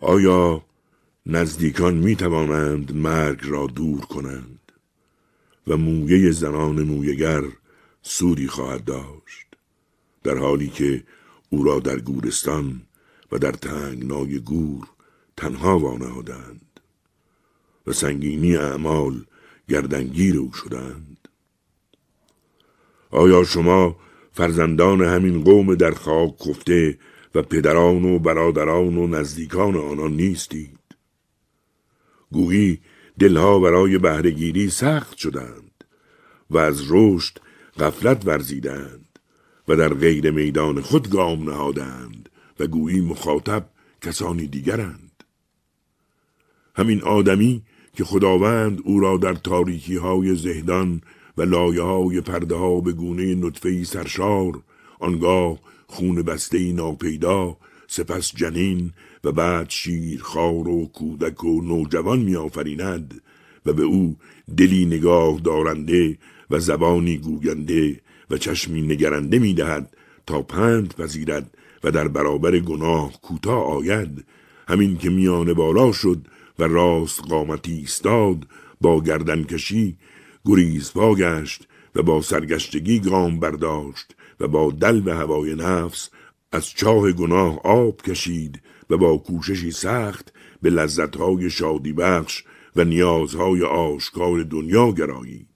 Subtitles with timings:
[0.00, 0.64] آیا
[1.26, 4.72] نزدیکان می توانند مرگ را دور کنند
[5.66, 7.44] و مویه زنان مویگر
[8.02, 9.46] سودی خواهد داشت؟
[10.24, 11.04] در حالی که
[11.50, 12.82] او را در گورستان
[13.32, 14.88] و در تنگنای گور
[15.36, 16.80] تنها وانهادند
[17.86, 19.24] و سنگینی اعمال
[19.68, 21.28] گردنگیر او شدند.
[23.10, 23.96] آیا شما
[24.32, 26.98] فرزندان همین قوم در خاک کفته
[27.34, 30.78] و پدران و برادران و نزدیکان آنان نیستید.
[32.32, 32.80] گویی
[33.18, 35.84] دلها برای بهرهگیری سخت شدند
[36.50, 37.38] و از رشد
[37.78, 39.18] غفلت ورزیدند
[39.68, 42.28] و در غیر میدان خود گام نهادند
[42.60, 43.68] و گویی مخاطب
[44.02, 45.24] کسانی دیگرند.
[46.76, 47.62] همین آدمی
[47.96, 51.00] که خداوند او را در تاریکی های زهدان
[51.36, 54.62] و لایه های پرده ها به گونه نطفه سرشار
[55.00, 55.58] آنگاه
[55.88, 58.92] خون بسته ناپیدا سپس جنین
[59.24, 63.22] و بعد شیر خار و کودک و نوجوان میآفریند
[63.66, 64.16] و به او
[64.56, 66.18] دلی نگاه دارنده
[66.50, 68.00] و زبانی گوینده
[68.30, 69.96] و چشمی نگرنده می‌دهد
[70.26, 71.50] تا پند پذیرد
[71.84, 74.24] و در برابر گناه کوتاه آید.
[74.68, 76.26] همین که میان بالا شد
[76.58, 78.46] و راست قامتی ایستاد
[78.80, 79.96] با گردن کشی
[80.44, 84.14] گریز پا گشت و با سرگشتگی گام برداشت.
[84.40, 86.10] و با دل و هوای نفس
[86.52, 90.32] از چاه گناه آب کشید و با کوششی سخت
[90.62, 92.44] به لذتهای شادی بخش
[92.76, 95.48] و نیازهای آشکار دنیا گرایید.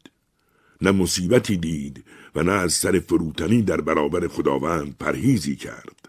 [0.83, 2.05] نه مصیبتی دید
[2.35, 6.09] و نه از سر فروتنی در برابر خداوند پرهیزی کرد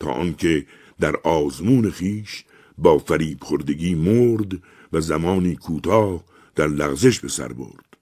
[0.00, 0.66] تا آنکه
[1.00, 2.44] در آزمون خیش
[2.78, 4.62] با فریب خوردگی مرد
[4.92, 6.24] و زمانی کوتاه
[6.54, 7.96] در لغزش به سر برد.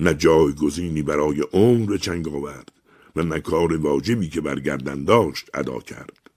[0.00, 2.79] نه جایگزینی برای عمر چنگ آورد
[3.16, 6.30] و نکار واجبی که برگردن داشت ادا کرد.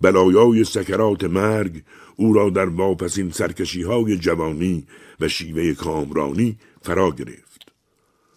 [0.00, 1.82] بلایای سکرات مرگ
[2.16, 4.86] او را در واپسین سرکشی های جوانی
[5.20, 7.72] و شیوه کامرانی فرا گرفت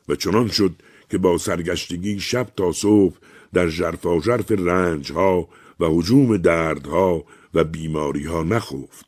[0.10, 0.76] و چنان شد
[1.10, 3.18] که با سرگشتگی شب تا صبح
[3.54, 9.06] در جرفا جرف رنج ها و حجوم دردها و بیماری ها نخفت.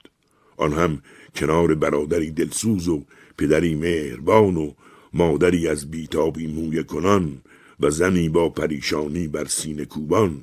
[0.58, 1.02] آن هم
[1.36, 3.04] کنار برادری دلسوز و
[3.38, 4.72] پدری مهربان و
[5.14, 7.42] مادری از بیتابی موی کنان
[7.80, 10.42] و زنی با پریشانی بر سینه کوبان.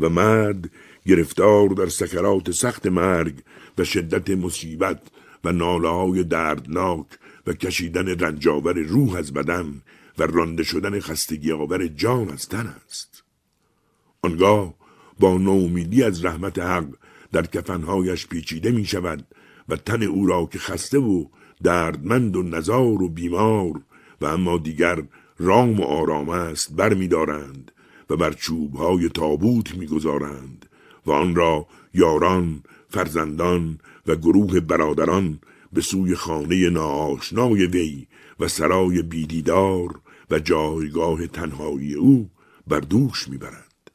[0.00, 0.70] و مرد
[1.06, 3.34] گرفتار در سکرات سخت مرگ
[3.78, 5.02] و شدت مصیبت
[5.44, 7.06] و ناله های دردناک
[7.46, 9.82] و کشیدن رنجاور روح از بدن
[10.18, 13.24] و رانده شدن خستگی آور جان از تن است.
[14.22, 14.74] آنگاه
[15.20, 16.88] با نومیدی از رحمت حق
[17.32, 19.26] در کفنهایش پیچیده می شود
[19.68, 21.24] و تن او را که خسته و
[21.62, 23.82] دردمند و نزار و بیمار
[24.20, 25.02] و اما دیگر
[25.42, 27.72] رام و آرام است بر می دارند
[28.10, 30.66] و بر چوب های تابوت می گذارند
[31.06, 35.40] و آن را یاران، فرزندان و گروه برادران
[35.72, 38.06] به سوی خانه ناآشنای وی
[38.40, 40.00] و سرای بیدیدار
[40.30, 42.30] و جایگاه تنهایی او
[42.66, 43.90] بر دوش می‌برند.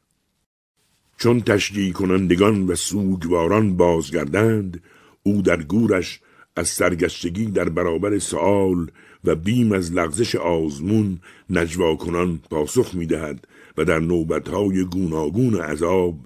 [1.18, 4.82] چون تشجیع کنندگان و سوگواران بازگردند
[5.22, 6.20] او در گورش
[6.56, 8.90] از سرگشتگی در برابر سوال
[9.24, 11.20] و بیم از لغزش آزمون
[11.50, 16.18] نجوا کنان پاسخ می دهد و در نوبتهای گوناگون عذاب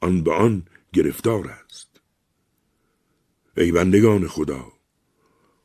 [0.00, 0.62] آن به آن
[0.92, 2.00] گرفتار است.
[3.56, 4.72] ای بندگان خدا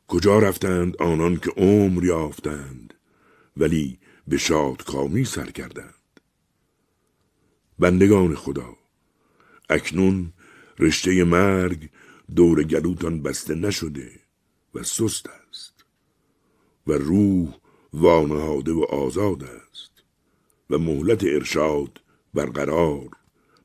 [0.07, 2.93] کجا رفتند آنان که عمر یافتند
[3.57, 4.37] ولی به
[4.85, 5.93] کامی سر کردند؟
[7.79, 8.77] بندگان خدا
[9.69, 10.33] اکنون
[10.79, 11.89] رشته مرگ
[12.35, 14.11] دور گلوتان بسته نشده
[14.75, 15.44] و سست است
[16.87, 17.53] و روح
[17.93, 19.91] وانهاده و آزاد است
[20.69, 22.01] و مهلت ارشاد
[22.33, 23.09] برقرار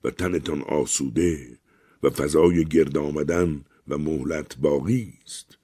[0.04, 1.58] و تنتان آسوده
[2.02, 5.58] و فضای گرد آمدن و مهلت باقی است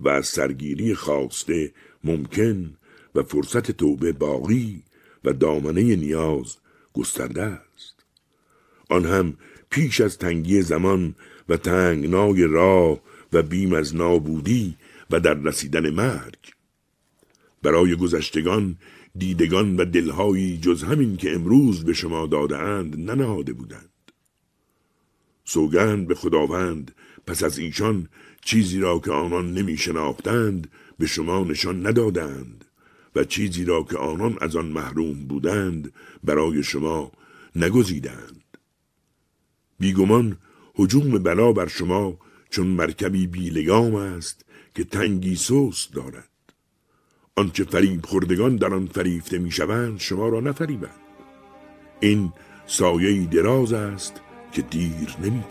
[0.00, 1.72] و از سرگیری خواسته
[2.04, 2.76] ممکن
[3.14, 4.82] و فرصت توبه باقی
[5.24, 6.56] و دامنه نیاز
[6.94, 8.04] گسترده است.
[8.88, 9.36] آن هم
[9.70, 11.14] پیش از تنگی زمان
[11.48, 13.00] و تنگنای راه
[13.32, 14.76] و بیم از نابودی
[15.10, 16.59] و در رسیدن مرگ
[17.62, 18.78] برای گذشتگان
[19.18, 23.90] دیدگان و دلهایی جز همین که امروز به شما دادهاند ننهاده بودند.
[25.44, 26.94] سوگند به خداوند
[27.26, 28.08] پس از ایشان
[28.44, 32.64] چیزی را که آنان نمی شناختند به شما نشان ندادند
[33.16, 35.92] و چیزی را که آنان از آن محروم بودند
[36.24, 37.12] برای شما
[37.56, 38.58] نگزیدند
[39.78, 40.38] بیگمان
[40.74, 42.18] حجوم بلا بر شما
[42.50, 46.28] چون مرکبی بیلگام است که تنگی سوست دارد.
[47.36, 51.00] آنچه فریب خوردگان در آن فریفته می‌شوند شما را نفریبند.
[52.00, 52.32] این
[52.66, 54.20] سایه دراز است
[54.52, 55.44] که دیر نمی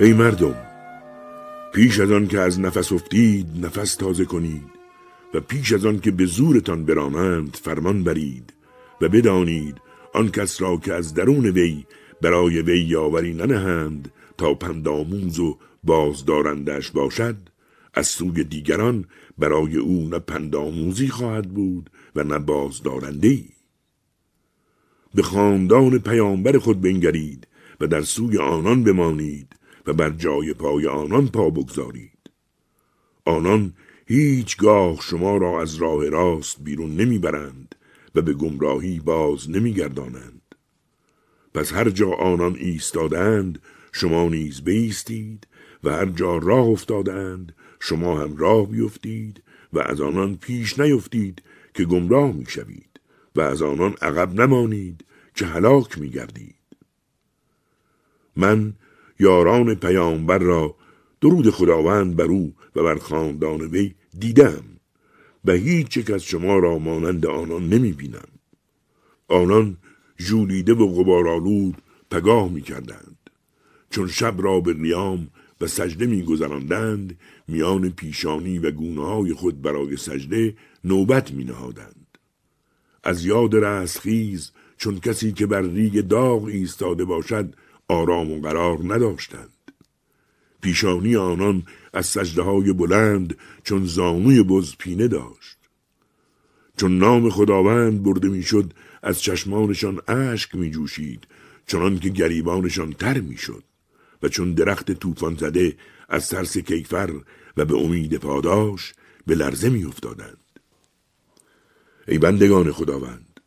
[0.00, 0.54] ای مردم
[1.74, 4.70] پیش از آن که از نفس افتید نفس تازه کنید
[5.34, 8.52] و پیش از آن که به زورتان برانند فرمان برید
[9.00, 9.76] و بدانید
[10.14, 11.84] آن کس را که از درون وی
[12.22, 17.36] برای وی یاوری ننهند تا پنداموز و بازدارندش باشد
[17.94, 19.04] از سوی دیگران
[19.38, 23.44] برای او نه پنداموزی خواهد بود و نه بازدارنده ای.
[25.14, 27.46] به خاندان پیامبر خود بنگرید
[27.80, 29.57] و در سوی آنان بمانید
[29.88, 32.30] و بر جای پای آنان پا بگذارید.
[33.24, 33.74] آنان
[34.06, 37.74] هیچگاه شما را از راه راست بیرون نمی‌برند
[38.14, 40.42] و به گمراهی باز نمیگردانند.
[41.54, 43.62] پس هر جا آنان ایستادند
[43.92, 45.46] شما نیز بیستید
[45.84, 49.42] و هر جا راه افتادند شما هم راه بیفتید
[49.72, 51.42] و از آنان پیش نیفتید
[51.74, 53.00] که گمراه می‌شوید
[53.36, 55.04] و از آنان عقب نمانید
[55.34, 56.54] که هلاک میگردید.
[58.36, 58.74] من
[59.20, 60.74] یاران پیامبر را
[61.20, 64.64] درود خداوند بر او و بر خاندان وی دیدم
[65.44, 68.28] و هیچ یک از شما را مانند آنان نمی بینم.
[69.28, 69.76] آنان
[70.16, 73.30] جولیده و غبارآلود پگاه می کردند.
[73.90, 75.28] چون شب را به ریام
[75.60, 77.18] و سجده می گذراندند
[77.48, 82.18] میان پیشانی و گونه های خود برای سجده نوبت می نهادند.
[83.04, 87.54] از یاد رسخیز چون کسی که بر ریگ داغ ایستاده باشد
[87.88, 89.52] آرام و قرار نداشتند.
[90.60, 95.58] پیشانی آنان از سجده های بلند چون زانوی بز پینه داشت.
[96.76, 101.26] چون نام خداوند برده می‌شد از چشمانشان اشک می جوشید
[101.66, 103.64] چنان که گریبانشان تر می‌شد
[104.22, 105.76] و چون درخت طوفان زده
[106.08, 107.10] از ترس کیفر
[107.56, 108.94] و به امید پاداش
[109.26, 110.38] به لرزه می افتادند.
[112.08, 113.40] ای بندگان خداوند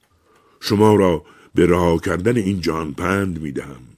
[0.60, 3.91] شما را به رها کردن این جان پند می دهم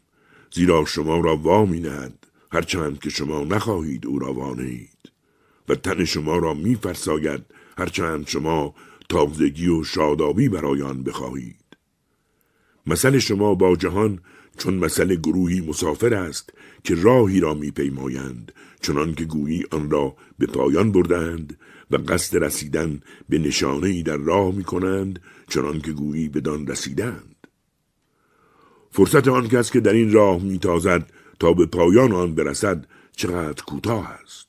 [0.54, 4.90] زیرا شما را وامی نهد هرچند که شما نخواهید او را وانید
[5.70, 7.42] و تن شما را میفرساید
[7.78, 8.76] هرچند شما
[9.10, 11.56] تازگی و شادابی برای آن بخواهید.
[12.88, 14.20] مثل شما با جهان
[14.58, 20.46] چون مثل گروهی مسافر است که راهی را میپیمایند چنان که گویی آن را به
[20.46, 21.60] پایان بردند
[21.92, 25.20] و قصد رسیدن به نشانه ای در راه می کنند
[25.50, 27.33] چنان که گویی بدان رسیدند.
[28.96, 31.10] فرصت آن کس که در این راه میتازد
[31.40, 32.86] تا به پایان آن برسد
[33.16, 34.48] چقدر کوتاه است.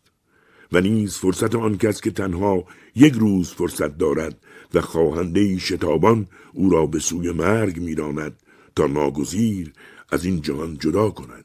[0.73, 4.37] و نیز فرصت آن کس که تنها یک روز فرصت دارد
[4.75, 8.37] و خواهنده شتابان او را به سوی مرگ میراند
[8.77, 9.73] تا ناگزیر
[10.11, 11.45] از این جهان جدا کند.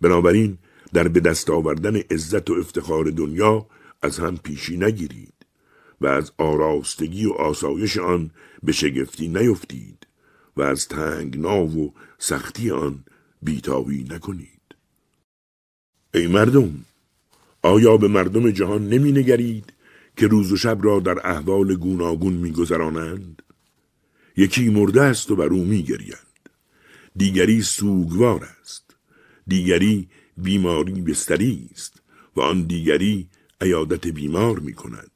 [0.00, 0.58] بنابراین
[0.92, 3.66] در به دست آوردن عزت و افتخار دنیا
[4.02, 5.34] از هم پیشی نگیرید
[6.00, 8.30] و از آراستگی و آسایش آن
[8.62, 10.07] به شگفتی نیفتید.
[10.58, 13.04] و از تنگنا و سختی آن
[13.42, 14.74] بیتابی نکنید.
[16.14, 16.84] ای مردم
[17.62, 19.72] آیا به مردم جهان نمی نگرید
[20.16, 23.42] که روز و شب را در احوال گوناگون میگذرانند
[24.36, 26.18] یکی مرده است و بر او میگریند
[27.16, 28.96] دیگری سوگوار است.
[29.46, 32.02] دیگری بیماری بستری است
[32.36, 33.28] و آن دیگری
[33.60, 35.10] عیادت بیمار می کند.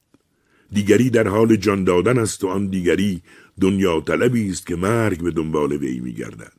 [0.73, 3.23] دیگری در حال جان دادن است و آن دیگری
[3.61, 6.53] دنیا طلبی است که مرگ به دنبال وی می گردد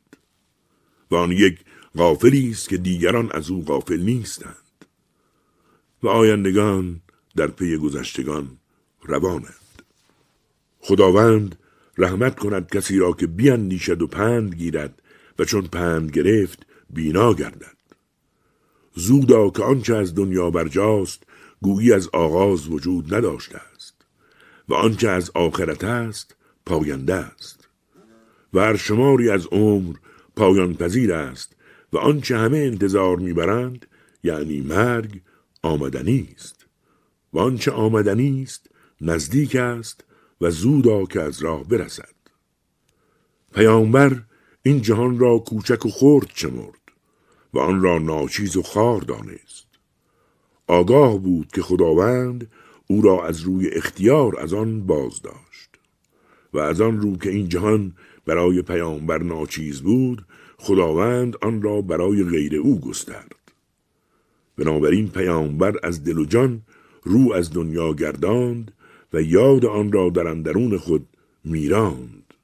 [1.10, 1.58] و آن یک
[1.96, 4.56] غافلی است که دیگران از او غافل نیستند.
[6.02, 7.00] و آیندگان
[7.36, 8.58] در پی گذشتگان
[9.02, 9.82] روانند.
[10.80, 11.58] خداوند
[11.98, 15.02] رحمت کند کسی را که بیاندیشد و پند گیرد
[15.38, 17.76] و چون پند گرفت بینا گردد.
[18.94, 21.22] زودا که آنچه از دنیا برجاست
[21.62, 23.93] گویی از آغاز وجود نداشته است.
[24.68, 27.68] و آنچه از آخرت است پاینده است.
[28.54, 29.96] و هر شماری از عمر
[30.36, 31.56] پایان پذیر است
[31.92, 33.86] و آنچه همه انتظار می‌برند
[34.22, 35.20] یعنی مرگ
[35.62, 36.66] آمدنی است.
[37.32, 40.04] و آنچه آمدنی است نزدیک است
[40.40, 42.14] و زودا که از راه برسد.
[43.54, 44.22] پیامبر
[44.62, 46.80] این جهان را کوچک و خرد چمرد
[47.54, 49.66] و آن را ناچیز و خار دانست.
[50.66, 52.50] آگاه بود که خداوند
[52.86, 55.70] او را از روی اختیار از آن باز داشت.
[56.52, 57.92] و از آن رو که این جهان
[58.26, 60.26] برای پیامبر ناچیز بود
[60.58, 63.52] خداوند آن را برای غیر او گسترد.
[64.58, 66.62] بنابراین پیامبر از دل و جان
[67.02, 68.72] رو از دنیا گرداند
[69.12, 71.06] و یاد آن را در اندرون خود
[71.44, 72.34] میراند.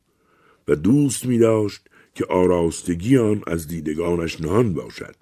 [0.69, 5.15] و دوست می داشت که آراستگی آن از دیدگانش نهان باشد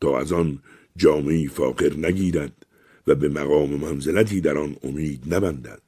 [0.00, 0.58] تا از آن
[0.96, 2.66] جامعی فاقر نگیرد
[3.08, 5.82] و به مقام منزلتی در آن امید نبندد.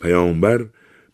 [0.00, 0.66] پیامبر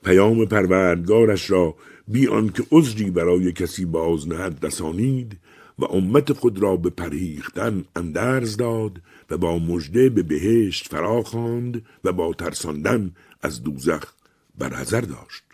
[0.05, 1.75] پیام پروردگارش را
[2.09, 5.39] بی آنکه عذری برای کسی باز نهد رسانید
[5.79, 9.01] و امت خود را به پرهیختن اندرز داد
[9.31, 14.13] و با مژده به بهشت فرا خواند و با ترساندن از دوزخ
[14.59, 15.54] برحذر داشت.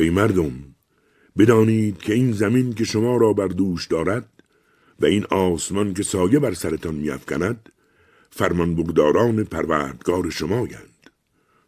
[0.00, 0.52] ای مردم
[1.38, 4.28] بدانید که این زمین که شما را بر دوش دارد
[5.00, 7.72] و این آسمان که سایه بر سرتان میافکند
[8.30, 11.10] فرمانبرداران پروردگار شمایند.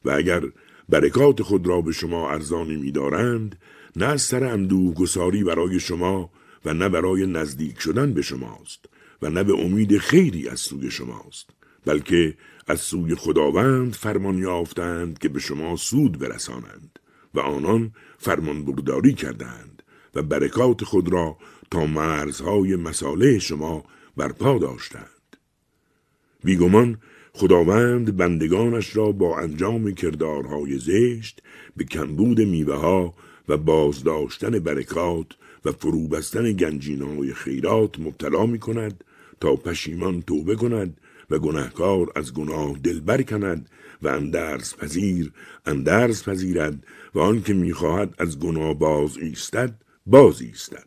[0.05, 0.43] و اگر
[0.89, 3.59] برکات خود را به شما ارزانی میدارند
[3.97, 6.31] نه از سر اندوه گساری برای شما
[6.65, 8.85] و نه برای نزدیک شدن به شماست
[9.23, 11.51] و نه به امید خیری از سوی شماست
[11.87, 12.35] بلکه
[12.67, 16.99] از سوی خداوند فرمان یافتند که به شما سود برسانند.
[17.35, 19.83] و آنان فرمان برداری کردند
[20.15, 21.37] و برکات خود را
[21.71, 23.85] تا مرزهای مساله شما
[24.17, 25.37] برپا داشتند.
[26.45, 26.99] بیگمان
[27.33, 31.43] خداوند بندگانش را با انجام کردارهای زشت
[31.77, 33.15] به کمبود میوه ها
[33.49, 35.27] و بازداشتن برکات
[35.65, 39.05] و فروبستن گنجینهای خیرات مبتلا می کند
[39.41, 41.01] تا پشیمان توبه کند
[41.33, 43.69] و گناهکار از گناه دل برکند
[44.03, 45.33] و اندرز پذیر
[45.67, 49.75] اندرز پذیرد و آنکه می‌خواهد از گناه باز ایستد
[50.07, 50.87] باز ایستد.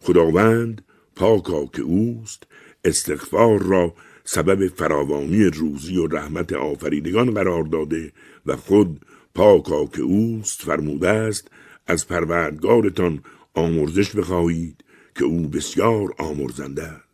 [0.00, 0.84] خداوند
[1.16, 2.42] پاکا که اوست
[2.84, 3.94] استغفار را
[4.24, 8.12] سبب فراوانی روزی و رحمت آفریدگان قرار داده
[8.46, 9.00] و خود
[9.34, 11.48] پاکا که اوست فرموده است
[11.86, 13.22] از پروردگارتان
[13.54, 14.84] آمرزش بخواهید
[15.14, 17.09] که او بسیار آمرزنده است.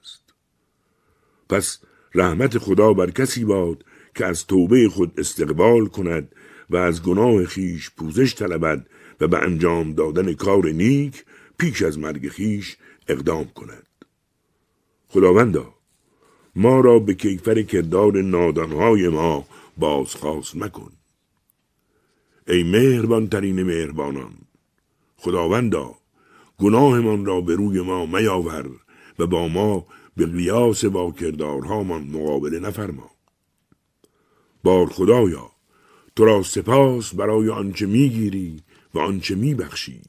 [1.49, 1.79] پس
[2.15, 3.85] رحمت خدا بر کسی باد
[4.15, 6.35] که از توبه خود استقبال کند
[6.71, 8.87] و از گناه خیش پوزش طلبد
[9.21, 11.25] و به انجام دادن کار نیک
[11.59, 12.77] پیش از مرگ خیش
[13.09, 13.87] اقدام کند.
[15.09, 15.75] خداوندا
[16.57, 20.93] ما را به کیفر کردار نادانهای ما بازخواست مکن.
[22.49, 24.35] ای مهربان ترین مهربانان
[25.17, 25.95] خداوندا
[26.59, 28.71] گناهمان را به روی ما میاور
[29.19, 29.87] و با ما
[30.17, 33.11] به قیاس با کردارهامان مقابله نفرما.
[34.63, 35.51] بار خدایا
[36.17, 38.63] تو را سپاس برای آنچه می‌گیری
[38.95, 40.03] و آنچه میبخشی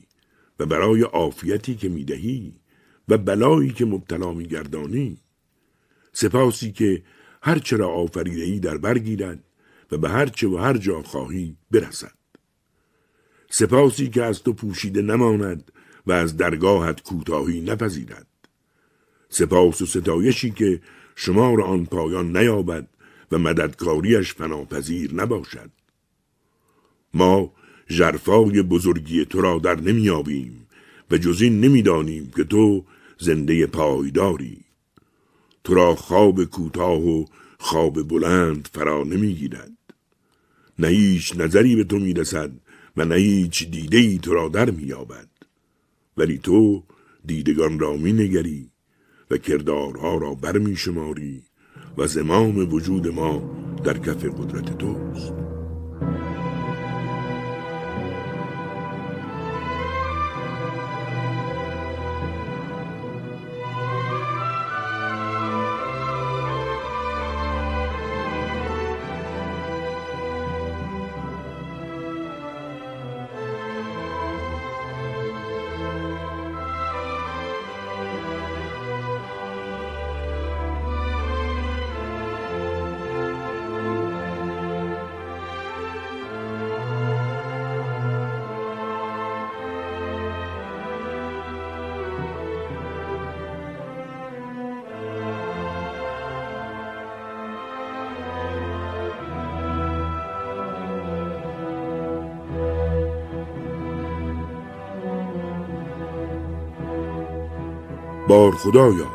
[0.60, 2.56] و برای عافیتی که می‌دهی
[3.08, 5.18] و بلایی که مبتلا میگردانی.
[6.14, 7.04] سپاسی که
[7.42, 9.44] هرچه را آفریده ای در برگیرد
[9.92, 12.18] و به هرچه و هر جا خواهی برسد.
[13.50, 15.72] سپاسی که از تو پوشیده نماند
[16.08, 18.28] و از درگاهت کوتاهی نپذیرد.
[19.30, 20.82] سپاس و ستایشی که
[21.16, 22.88] شما را آن پایان نیابد
[23.32, 25.70] و مددکاریش فناپذیر نباشد.
[27.14, 27.54] ما
[27.88, 30.68] جرفای بزرگی تو را در نمیابیم
[31.12, 32.86] و جز این نمی‌دانیم که تو
[33.18, 34.58] زنده پایداری.
[35.64, 37.26] تو را خواب کوتاه و
[37.60, 39.72] خواب بلند فرا نمی‌گیرد.
[40.80, 42.52] نه هیچ نظری به تو می‌رسد
[42.98, 45.28] و نه هیچ دیده ای تو را در مییابد.
[46.18, 46.84] ولی تو
[47.26, 48.70] دیدگان را مینگری.
[49.32, 51.44] و کردارها را برمیشماری
[51.98, 55.07] و زمام وجود ما در کف قدرت توست
[108.28, 109.12] بار خدایا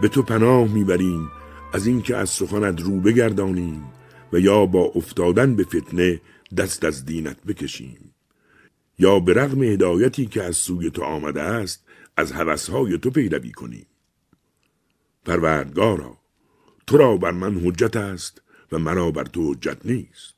[0.00, 1.30] به تو پناه می‌بریم
[1.72, 3.84] از اینکه از سخنت رو بگردانیم
[4.32, 6.20] و یا با افتادن به فتنه
[6.56, 8.14] دست از دینت بکشیم.
[8.98, 11.84] یا به رغم هدایتی که از سوی تو آمده است
[12.16, 13.86] از هوسهای تو پیروی کنیم.
[15.24, 16.18] پروردگارا
[16.86, 20.34] تو را بر من حجت است و مرا بر تو حجت نیست.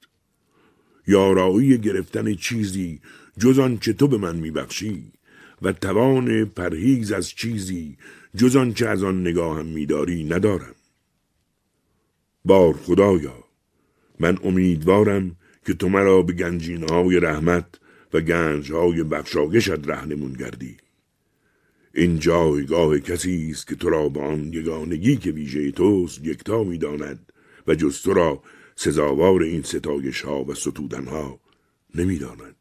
[1.06, 3.00] یارایی گرفتن چیزی
[3.38, 5.12] جز آنچه تو به من میبخشی.
[5.62, 7.96] و توان پرهیز از چیزی
[8.36, 10.74] جز آنچه از آن نگاهم میداری ندارم.
[12.44, 13.44] بار خدایا
[14.20, 17.66] من امیدوارم که تو مرا به گنجینهای رحمت
[18.12, 20.76] و گنجهای بخشایشت رهنمون گردی.
[21.94, 27.32] این جایگاه کسی است که تو را با آن یگانگی که ویژه توست یکتا می‌داند
[27.66, 28.42] و جز تو را
[28.76, 31.40] سزاوار این ستایش ها و ستودن ها
[31.94, 32.56] نمی‌داند.